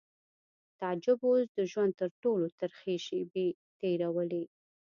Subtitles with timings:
[0.79, 3.47] تعجب اوس د ژوند تر ټولو ترخې شېبې
[3.79, 4.43] تېرولې